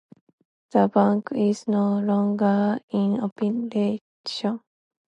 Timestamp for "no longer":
1.67-2.79